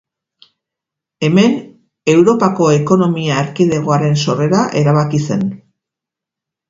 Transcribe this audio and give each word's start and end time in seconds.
Hemen 1.27 1.51
Europako 2.13 2.71
Ekonomia 2.77 3.37
Erkidegoaren 3.43 4.19
sorrera 4.25 4.67
erabaki 4.81 5.21
zen. 5.29 5.45